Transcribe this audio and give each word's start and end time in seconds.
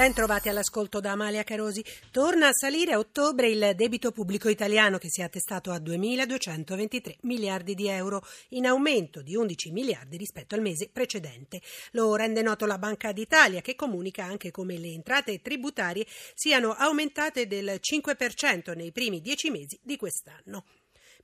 Ben 0.00 0.14
trovati 0.14 0.48
all'ascolto 0.48 0.98
da 0.98 1.10
Amalia 1.10 1.44
Carosi. 1.44 1.84
Torna 2.10 2.48
a 2.48 2.54
salire 2.54 2.94
a 2.94 2.98
ottobre 2.98 3.50
il 3.50 3.72
debito 3.76 4.12
pubblico 4.12 4.48
italiano 4.48 4.96
che 4.96 5.10
si 5.10 5.20
è 5.20 5.24
attestato 5.24 5.72
a 5.72 5.76
2.223 5.76 7.16
miliardi 7.24 7.74
di 7.74 7.86
euro, 7.86 8.24
in 8.52 8.64
aumento 8.64 9.20
di 9.20 9.36
11 9.36 9.70
miliardi 9.72 10.16
rispetto 10.16 10.54
al 10.54 10.62
mese 10.62 10.88
precedente. 10.88 11.60
Lo 11.90 12.16
rende 12.16 12.40
noto 12.40 12.64
la 12.64 12.78
Banca 12.78 13.12
d'Italia 13.12 13.60
che 13.60 13.74
comunica 13.74 14.24
anche 14.24 14.50
come 14.50 14.78
le 14.78 14.88
entrate 14.88 15.42
tributarie 15.42 16.06
siano 16.32 16.72
aumentate 16.72 17.46
del 17.46 17.78
5% 17.78 18.74
nei 18.74 18.92
primi 18.92 19.20
dieci 19.20 19.50
mesi 19.50 19.78
di 19.82 19.98
quest'anno. 19.98 20.64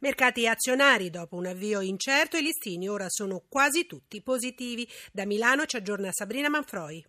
Mercati 0.00 0.46
azionari, 0.46 1.08
dopo 1.08 1.36
un 1.36 1.46
avvio 1.46 1.80
incerto, 1.80 2.36
i 2.36 2.42
listini 2.42 2.90
ora 2.90 3.08
sono 3.08 3.42
quasi 3.48 3.86
tutti 3.86 4.20
positivi. 4.20 4.86
Da 5.12 5.24
Milano 5.24 5.64
ci 5.64 5.76
aggiorna 5.76 6.12
Sabrina 6.12 6.50
Manfroi. 6.50 7.02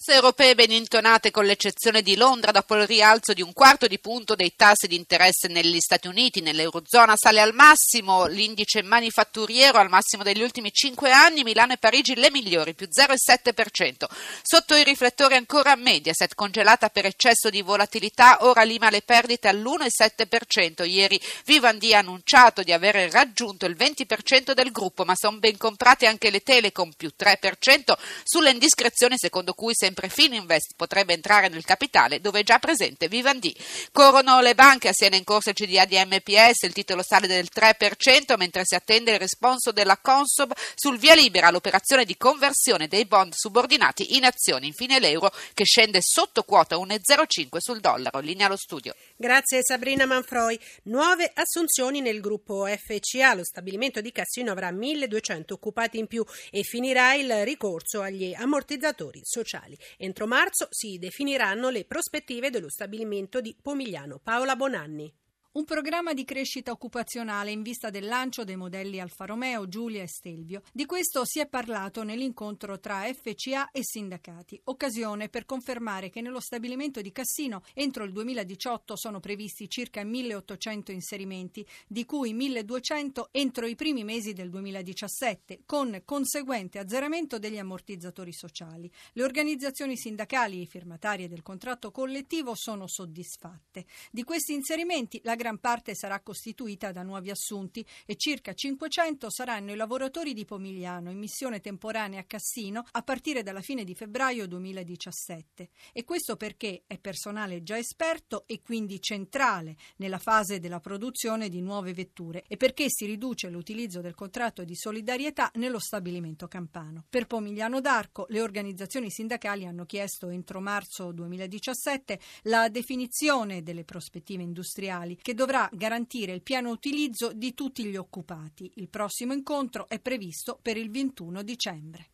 Borse 0.00 0.14
europee 0.14 0.54
ben 0.54 0.70
intonate 0.70 1.32
con 1.32 1.44
l'eccezione 1.44 2.02
di 2.02 2.14
Londra 2.14 2.52
dopo 2.52 2.76
il 2.76 2.86
rialzo 2.86 3.32
di 3.32 3.42
un 3.42 3.52
quarto 3.52 3.88
di 3.88 3.98
punto 3.98 4.36
dei 4.36 4.54
tassi 4.54 4.86
di 4.86 4.94
interesse 4.94 5.48
negli 5.48 5.80
Stati 5.80 6.06
Uniti, 6.06 6.40
nell'Eurozona 6.40 7.14
sale 7.16 7.40
al 7.40 7.52
massimo, 7.52 8.26
l'indice 8.26 8.82
manifatturiero 8.82 9.78
al 9.78 9.88
massimo 9.88 10.22
degli 10.22 10.40
ultimi 10.40 10.70
cinque 10.70 11.10
anni, 11.10 11.42
Milano 11.42 11.72
e 11.72 11.78
Parigi 11.78 12.14
le 12.14 12.30
migliori, 12.30 12.74
più 12.74 12.86
0,7%. 12.86 14.06
Sotto 14.40 14.76
i 14.76 14.84
riflettori 14.84 15.34
ancora 15.34 15.74
Mediaset, 15.74 16.32
congelata 16.36 16.90
per 16.90 17.04
eccesso 17.04 17.50
di 17.50 17.60
volatilità, 17.60 18.44
ora 18.44 18.62
lima 18.62 18.90
le 18.90 19.02
perdite 19.02 19.48
all'1,7%. 19.48 20.88
Ieri 20.88 21.20
Vivendi 21.44 21.92
ha 21.92 21.98
annunciato 21.98 22.62
di 22.62 22.72
aver 22.72 23.10
raggiunto 23.10 23.66
il 23.66 23.74
20% 23.76 24.52
del 24.52 24.70
gruppo, 24.70 25.04
ma 25.04 25.16
sono 25.16 25.38
ben 25.38 25.56
comprate 25.56 26.06
anche 26.06 26.30
le 26.30 26.40
Telecom, 26.40 26.92
più 26.96 27.10
3%, 27.18 27.94
sulle 28.22 28.52
indiscrezioni 28.52 29.16
secondo 29.18 29.54
cui 29.54 29.72
se 29.74 29.87
sempre 29.88 30.10
Fininvest 30.10 30.74
potrebbe 30.76 31.14
entrare 31.14 31.48
nel 31.48 31.64
capitale 31.64 32.20
dove 32.20 32.40
è 32.40 32.42
già 32.42 32.58
presente 32.58 33.08
Vivendi. 33.08 33.54
Corrono 33.90 34.40
le 34.40 34.54
banche, 34.54 34.88
a 34.88 34.92
Siena 34.92 35.16
in 35.16 35.24
corso 35.24 35.48
il 35.48 35.54
CDA 35.54 35.86
di 35.86 35.96
MPS, 35.96 36.62
il 36.64 36.74
titolo 36.74 37.02
sale 37.02 37.26
del 37.26 37.48
3% 37.52 38.36
mentre 38.36 38.62
si 38.64 38.74
attende 38.74 39.12
il 39.12 39.18
responso 39.18 39.72
della 39.72 39.96
Consob 39.96 40.52
sul 40.74 40.98
via 40.98 41.14
libera 41.14 41.46
all'operazione 41.46 42.04
di 42.04 42.18
conversione 42.18 42.86
dei 42.86 43.06
bond 43.06 43.32
subordinati 43.34 44.16
in 44.16 44.24
azioni. 44.24 44.66
Infine 44.66 44.98
l'euro 44.98 45.32
che 45.54 45.64
scende 45.64 46.00
sotto 46.02 46.42
quota 46.42 46.76
1,05 46.76 47.56
sul 47.58 47.80
dollaro. 47.80 48.18
Linea 48.18 48.46
allo 48.46 48.56
studio. 48.56 48.94
Grazie 49.16 49.60
Sabrina 49.62 50.04
Manfroi. 50.04 50.58
Nuove 50.84 51.30
assunzioni 51.32 52.02
nel 52.02 52.20
gruppo 52.20 52.66
FCA. 52.66 53.32
Lo 53.32 53.44
stabilimento 53.44 54.02
di 54.02 54.12
Cassino 54.12 54.52
avrà 54.52 54.70
1200 54.70 55.54
occupati 55.54 55.98
in 55.98 56.06
più 56.06 56.24
e 56.50 56.62
finirà 56.62 57.14
il 57.14 57.44
ricorso 57.44 58.02
agli 58.02 58.34
ammortizzatori 58.34 59.20
sociali. 59.22 59.77
Entro 59.96 60.26
marzo 60.26 60.68
si 60.70 60.98
definiranno 60.98 61.70
le 61.70 61.84
prospettive 61.84 62.50
dello 62.50 62.68
stabilimento 62.68 63.40
di 63.40 63.56
Pomigliano. 63.60 64.18
Paola 64.18 64.56
Bonanni. 64.56 65.12
Un 65.58 65.64
programma 65.64 66.14
di 66.14 66.22
crescita 66.22 66.70
occupazionale 66.70 67.50
in 67.50 67.62
vista 67.62 67.90
del 67.90 68.06
lancio 68.06 68.44
dei 68.44 68.54
modelli 68.54 69.00
Alfa 69.00 69.24
Romeo, 69.24 69.66
Giulia 69.66 70.04
e 70.04 70.06
Stelvio. 70.06 70.62
Di 70.72 70.86
questo 70.86 71.24
si 71.24 71.40
è 71.40 71.48
parlato 71.48 72.04
nell'incontro 72.04 72.78
tra 72.78 73.02
FCA 73.12 73.72
e 73.72 73.80
sindacati, 73.82 74.60
occasione 74.66 75.28
per 75.28 75.46
confermare 75.46 76.10
che 76.10 76.20
nello 76.20 76.38
stabilimento 76.38 77.00
di 77.00 77.10
Cassino 77.10 77.62
entro 77.74 78.04
il 78.04 78.12
2018 78.12 78.96
sono 78.96 79.18
previsti 79.18 79.68
circa 79.68 80.04
1800 80.04 80.92
inserimenti, 80.92 81.66
di 81.88 82.04
cui 82.04 82.32
1200 82.34 83.30
entro 83.32 83.66
i 83.66 83.74
primi 83.74 84.04
mesi 84.04 84.34
del 84.34 84.50
2017, 84.50 85.62
con 85.66 86.02
conseguente 86.04 86.78
azzeramento 86.78 87.40
degli 87.40 87.58
ammortizzatori 87.58 88.32
sociali. 88.32 88.88
Le 89.12 89.24
organizzazioni 89.24 89.96
sindacali 89.96 90.64
firmatarie 90.66 91.26
del 91.26 91.42
contratto 91.42 91.90
collettivo 91.90 92.54
sono 92.54 92.86
soddisfatte. 92.86 93.86
Di 94.12 94.22
questi 94.22 94.52
inserimenti 94.52 95.20
la 95.24 95.34
gran 95.48 95.60
parte 95.60 95.94
sarà 95.94 96.20
costituita 96.20 96.92
da 96.92 97.02
nuovi 97.02 97.30
assunti 97.30 97.84
e 98.04 98.16
circa 98.16 98.52
500 98.52 99.30
saranno 99.30 99.72
i 99.72 99.76
lavoratori 99.76 100.34
di 100.34 100.44
Pomigliano 100.44 101.10
in 101.10 101.16
missione 101.16 101.60
temporanea 101.60 102.20
a 102.20 102.24
Cassino 102.24 102.84
a 102.90 103.02
partire 103.02 103.42
dalla 103.42 103.62
fine 103.62 103.82
di 103.82 103.94
febbraio 103.94 104.46
2017. 104.46 105.70
E 105.94 106.04
questo 106.04 106.36
perché 106.36 106.82
è 106.86 106.98
personale 106.98 107.62
già 107.62 107.78
esperto 107.78 108.44
e 108.46 108.60
quindi 108.60 109.00
centrale 109.00 109.76
nella 109.96 110.18
fase 110.18 110.60
della 110.60 110.80
produzione 110.80 111.48
di 111.48 111.62
nuove 111.62 111.94
vetture 111.94 112.44
e 112.46 112.58
perché 112.58 112.90
si 112.90 113.06
riduce 113.06 113.48
l'utilizzo 113.48 114.02
del 114.02 114.14
contratto 114.14 114.64
di 114.64 114.76
solidarietà 114.76 115.50
nello 115.54 115.78
stabilimento 115.78 116.46
campano. 116.46 117.06
Per 117.08 117.26
Pomigliano 117.26 117.80
d'Arco 117.80 118.26
le 118.28 118.42
organizzazioni 118.42 119.10
sindacali 119.10 119.64
hanno 119.64 119.86
chiesto 119.86 120.28
entro 120.28 120.60
marzo 120.60 121.10
2017 121.10 122.20
la 122.42 122.68
definizione 122.68 123.62
delle 123.62 123.84
prospettive 123.84 124.42
industriali 124.42 125.16
che 125.16 125.36
dovrà 125.38 125.70
garantire 125.72 126.32
il 126.32 126.42
pieno 126.42 126.70
utilizzo 126.70 127.30
di 127.32 127.54
tutti 127.54 127.84
gli 127.84 127.96
occupati. 127.96 128.72
Il 128.74 128.88
prossimo 128.88 129.32
incontro 129.32 129.88
è 129.88 130.00
previsto 130.00 130.58
per 130.60 130.76
il 130.76 130.90
21 130.90 131.44
dicembre. 131.44 132.08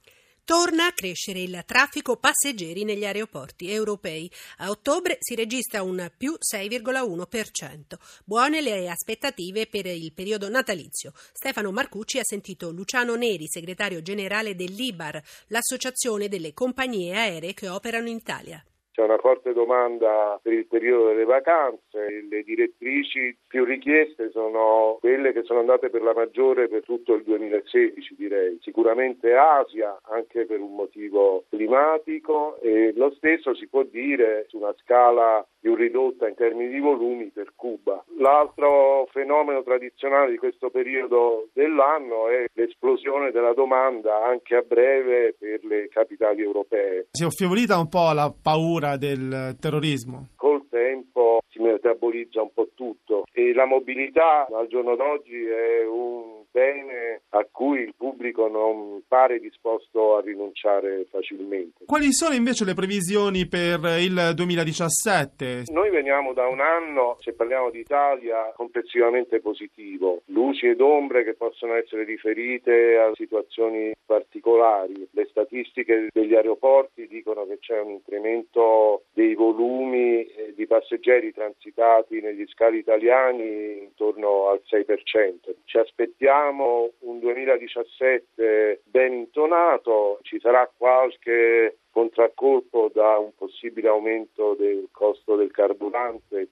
Torna 0.45 0.85
a 0.85 0.93
crescere 0.93 1.41
il 1.41 1.63
traffico 1.65 2.19
passeggeri 2.19 2.85
negli 2.85 3.07
aeroporti 3.07 3.71
europei. 3.71 4.31
A 4.59 4.69
ottobre 4.69 5.17
si 5.21 5.35
registra 5.35 5.83
un 5.83 6.13
più 6.19 6.37
6,1%. 6.39 7.81
Buone 8.27 8.61
le 8.61 8.91
aspettative 8.91 9.69
per 9.69 9.87
il 9.87 10.13
periodo 10.13 10.51
natalizio. 10.51 11.15
Stefano 11.33 11.73
Marcucci 11.73 12.19
ha 12.19 12.25
sentito 12.25 12.73
Luciano 12.73 13.15
Neri, 13.15 13.47
segretario 13.49 14.03
generale 14.03 14.55
dell'IBAR, 14.55 15.23
l'associazione 15.47 16.29
delle 16.29 16.53
compagnie 16.53 17.17
aeree 17.17 17.55
che 17.55 17.71
operano 17.71 18.11
in 18.11 18.17
Italia. 18.17 18.63
C'è 18.95 19.03
una 19.03 19.19
forte 19.19 19.53
domanda 19.53 20.39
per 20.41 20.53
il 20.53 20.69
periodo 20.69 21.09
delle 21.09 21.25
vacanze, 21.25 22.25
le 22.31 22.45
direttrici 22.45 23.37
più 23.45 23.65
richieste 23.65 24.31
sono 24.31 24.99
quelle 25.01 25.33
che 25.33 25.43
sono 25.43 25.59
andate 25.59 25.91
per 25.91 26.01
la 26.01 26.15
maggiore 26.15 26.69
per 26.69 26.85
tutto 26.85 27.15
il 27.15 27.25
2016 27.25 28.15
direi, 28.15 28.57
sicuramente 28.63 29.35
Asia 29.35 29.99
anche 30.05 30.47
per 30.47 30.61
un 30.61 30.77
motivo 30.77 31.43
climatico 31.49 32.61
e 32.61 32.93
lo 32.95 33.13
stesso 33.17 33.53
si 33.57 33.67
può 33.67 33.83
dire 33.83 34.45
su 34.47 34.59
una 34.59 34.73
scala 34.79 35.45
più 35.65 35.75
ridotta 35.75 36.29
in 36.29 36.35
termini 36.35 36.69
di 36.69 36.79
volumi 36.79 37.31
per 37.33 37.55
Cuba. 37.57 38.05
L'altro 38.19 39.09
fenomeno 39.11 39.63
tradizionale 39.63 40.33
di 40.33 40.37
questo 40.37 40.69
periodo 40.69 41.49
dell'anno 41.55 42.29
è 42.29 42.45
l'esplosione 42.53 43.31
della 43.31 43.55
domanda 43.55 44.27
anche 44.27 44.57
a 44.57 44.61
breve 44.61 45.35
per 45.39 45.65
le 45.65 45.89
capitali 45.89 46.43
europee. 46.43 47.07
Si 47.13 47.23
è 47.23 47.27
affievolita 47.27 47.79
un 47.79 47.89
po' 47.89 48.13
la 48.13 48.31
paura 48.31 48.99
del 48.99 49.57
terrorismo. 49.59 50.29
Col 50.37 50.69
tempo 50.69 51.41
si 51.49 51.61
metabolizza 51.61 52.43
un 52.43 52.53
po' 52.53 52.69
tutto 52.75 53.25
e 53.33 53.55
la 53.55 53.65
mobilità 53.65 54.47
al 54.47 54.67
giorno 54.67 54.97
d'oggi 54.97 55.47
è 55.47 55.87
un 55.87 56.34
bene 56.55 57.23
a 57.31 57.45
cui 57.51 57.81
il 57.81 57.95
pubblico 57.97 58.47
non 58.47 59.03
pare 59.09 59.41
disposto 59.41 60.17
a 60.17 60.21
rinunciare 60.21 61.05
facilmente. 61.11 61.85
Quali 61.85 62.13
sono 62.13 62.33
invece 62.33 62.65
le 62.65 62.75
previsioni 62.75 63.49
per 63.49 63.81
il 63.99 64.31
2017? 64.37 65.65
Noi 65.73 65.91
veniamo 65.91 66.33
da 66.33 66.47
un 66.47 66.61
anno, 66.61 67.19
se 67.23 67.33
parliamo 67.33 67.71
di 67.71 67.81
Italia, 67.81 68.53
complessivamente 68.55 69.41
positivo. 69.41 70.23
Luci 70.27 70.69
ed 70.69 70.81
ombre 70.81 71.25
che 71.25 71.35
possono 71.35 71.75
essere 71.75 72.05
riferite 72.05 72.99
a 72.99 73.11
situazioni 73.15 73.93
particolari. 74.07 75.09
Le 75.11 75.27
statistiche 75.31 76.07
degli 76.13 76.35
aeroporti 76.35 77.09
dicono 77.09 77.47
che 77.47 77.59
c'è 77.59 77.81
un 77.81 77.91
incremento 77.91 79.03
dei 79.13 79.35
volumi 79.35 80.25
di 80.25 80.44
passeggeri 80.75 81.33
transitati 81.33 82.21
negli 82.21 82.45
scali 82.49 82.79
italiani 82.79 83.85
intorno 83.85 84.49
al 84.49 84.61
6%. 84.69 85.55
Ci 85.65 85.79
aspettiamo 85.79 86.91
un 87.01 87.21
2017 87.21 88.81
ben 88.83 89.13
intonato, 89.13 90.19
ci 90.23 90.41
sarà 90.41 90.69
qualche 90.77 91.79
contraccolpo 91.93 92.91
da 92.93 93.19
un 93.19 93.31
possibile 93.37 93.87
aumento 93.87 94.57
del 94.59 94.89
costo 94.91 95.37
del 95.37 95.53
carburante. 95.53 96.49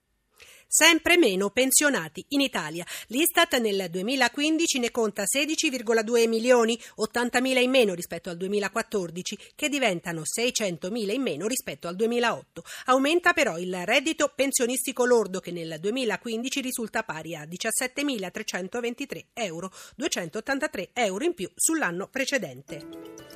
Sempre 0.75 1.19
meno 1.19 1.51
pensionati 1.51 2.25
in 2.29 2.41
Italia. 2.41 2.83
L'Istat 3.09 3.59
nel 3.59 3.89
2015 3.91 4.79
ne 4.79 4.91
conta 4.91 5.25
16,2 5.25 6.27
milioni, 6.29 6.81
80.000 6.99 7.61
in 7.61 7.71
meno 7.71 7.93
rispetto 7.93 8.31
al 8.31 8.39
2014, 8.39 9.39
che 9.55 9.69
diventano 9.69 10.23
600.000 10.23 11.13
in 11.13 11.21
meno 11.21 11.47
rispetto 11.47 11.89
al 11.89 11.97
2008. 11.97 12.65
Aumenta 12.87 13.35
però 13.35 13.59
il 13.59 13.85
reddito 13.85 14.33
pensionistico 14.35 15.05
lordo 15.05 15.41
che 15.41 15.51
nel 15.51 15.77
2015 15.79 16.61
risulta 16.63 17.03
pari 17.03 17.37
a 17.37 17.45
17.323 17.45 19.25
euro, 19.35 19.71
283 19.97 20.91
euro 20.95 21.25
in 21.25 21.35
più 21.35 21.51
sull'anno 21.55 22.09
precedente. 22.09 23.32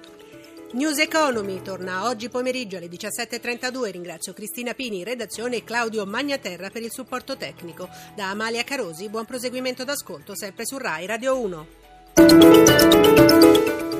News 0.72 0.98
Economy 0.98 1.62
torna 1.62 2.06
oggi 2.06 2.28
pomeriggio 2.28 2.76
alle 2.76 2.88
17.32. 2.88 3.90
Ringrazio 3.92 4.32
Cristina 4.32 4.74
Pini, 4.74 5.04
redazione 5.04 5.56
e 5.56 5.64
Claudio 5.64 6.04
Magnaterra 6.04 6.70
per 6.70 6.82
il 6.82 6.90
supporto 6.90 7.36
tecnico. 7.36 7.88
Da 8.14 8.30
Amalia 8.30 8.64
Carosi, 8.64 9.08
buon 9.08 9.24
proseguimento 9.24 9.84
d'ascolto 9.84 10.36
sempre 10.36 10.66
su 10.66 10.76
RAI 10.76 11.06
Radio 11.06 11.40
1. 11.40 11.66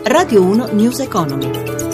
Radio 0.05 0.43
1 0.43 0.73
News 0.73 1.01
Economy. 1.01 1.86